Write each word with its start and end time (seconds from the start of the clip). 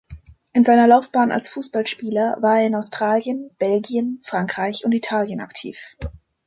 In 0.53 0.65
seiner 0.65 0.87
Laufbahn 0.87 1.31
als 1.31 1.47
Fußballspieler 1.49 2.39
war 2.41 2.57
er 2.59 2.65
in 2.65 2.73
Australien, 2.73 3.51
Belgien, 3.59 4.19
Frankreich 4.25 4.83
und 4.83 4.93
Italien 4.93 5.41
aktiv. 5.41 5.95